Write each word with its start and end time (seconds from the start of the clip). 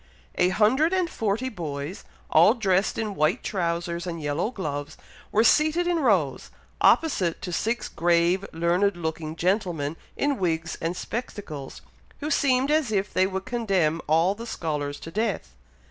A 0.33 0.49
hundred 0.49 0.93
and 0.93 1.07
forty 1.07 1.47
boys, 1.47 2.05
all 2.31 2.55
dressed 2.55 2.97
in 2.97 3.13
white 3.13 3.43
trowsers 3.43 4.07
and 4.07 4.19
yellow 4.19 4.49
gloves, 4.49 4.97
were 5.31 5.43
seated 5.43 5.85
in 5.85 5.99
rows, 5.99 6.49
opposite 6.81 7.39
to 7.43 7.53
six 7.53 7.87
grave 7.87 8.43
learned 8.51 8.97
looking 8.97 9.35
gentlemen, 9.35 9.95
in 10.17 10.39
wigs 10.39 10.75
and 10.81 10.97
spectacles, 10.97 11.81
who 12.19 12.31
seemed 12.31 12.71
as 12.71 12.91
if 12.91 13.13
they 13.13 13.27
would 13.27 13.45
condemn 13.45 14.01
all 14.07 14.33
the 14.33 14.47
scholars 14.47 14.99
to 15.01 15.11
death! 15.11 15.53